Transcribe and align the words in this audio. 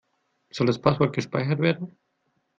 Soll 0.51 0.65
das 0.65 0.81
Passwort 0.81 1.13
gespeichert 1.13 1.59
werden? 1.59 1.95